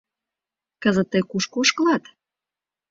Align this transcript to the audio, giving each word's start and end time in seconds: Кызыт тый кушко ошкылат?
Кызыт 0.81 1.07
тый 1.11 1.23
кушко 1.31 1.55
ошкылат? 1.61 2.03